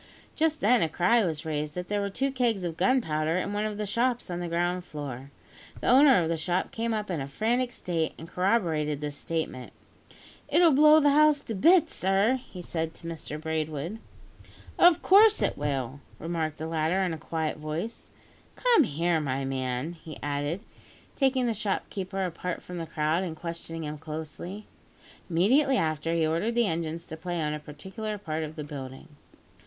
Just 0.35 0.61
then, 0.61 0.81
a 0.81 0.89
cry 0.89 1.23
was 1.23 1.45
raised 1.45 1.75
that 1.75 1.87
there 1.87 2.01
were 2.01 2.09
two 2.09 2.31
kegs 2.31 2.63
of 2.63 2.75
gunpowder 2.75 3.37
in 3.37 3.53
one 3.53 3.65
of 3.65 3.77
the 3.77 3.85
shops 3.85 4.31
on 4.31 4.39
the 4.39 4.47
ground 4.47 4.83
floor. 4.83 5.29
The 5.79 5.89
owner 5.89 6.19
of 6.19 6.27
the 6.27 6.37
shop 6.37 6.71
came 6.71 6.91
up 6.91 7.11
in 7.11 7.21
a 7.21 7.27
frantic 7.27 7.71
state, 7.71 8.15
and 8.17 8.27
corroborated 8.27 8.99
this 8.99 9.15
statement. 9.15 9.73
"It'll 10.47 10.71
blow 10.71 10.99
the 10.99 11.11
house 11.11 11.41
to 11.41 11.53
bits, 11.53 11.93
sir," 11.93 12.39
he 12.51 12.63
said 12.63 12.95
to 12.95 13.07
Mr 13.07 13.39
Braidwood. 13.39 13.99
"Of 14.79 15.03
course 15.03 15.39
it 15.43 15.55
will," 15.55 15.99
remarked 16.17 16.57
the 16.57 16.65
latter 16.65 17.03
in 17.03 17.13
a 17.13 17.19
quiet 17.19 17.57
voice. 17.59 18.09
"Come 18.55 18.85
here, 18.85 19.19
my 19.19 19.45
man," 19.45 19.93
he 19.93 20.17
added, 20.23 20.63
taking 21.15 21.45
the 21.45 21.53
shopkeeper 21.53 22.25
apart 22.25 22.63
from 22.63 22.79
the 22.79 22.87
crowd, 22.87 23.21
and 23.23 23.35
questioning 23.35 23.83
him 23.83 23.99
closely. 23.99 24.65
Immediately 25.29 25.77
after, 25.77 26.15
he 26.15 26.25
ordered 26.25 26.55
the 26.55 26.65
engines 26.65 27.05
to 27.05 27.15
play 27.17 27.39
on 27.39 27.53
a 27.53 27.59
particular 27.59 28.17
part 28.17 28.41
of 28.43 28.55
the 28.55 28.63
building. 28.63 29.07